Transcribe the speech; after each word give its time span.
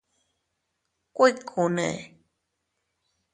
¿Kuikune? 1.15 1.89